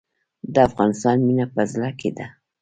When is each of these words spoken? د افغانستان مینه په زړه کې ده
د 0.53 0.55
افغانستان 0.69 1.17
مینه 1.27 1.45
په 1.53 1.61
زړه 1.73 1.89
کې 1.99 2.09
ده 2.17 2.27